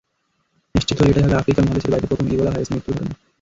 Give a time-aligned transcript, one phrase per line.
[0.75, 3.13] নিশ্চিত হলে এটাই হবে আফ্রিকা মহাদেশের বাইরে প্রথম ইবোলা ভাইরাসে মৃত্যুর ঘটনা।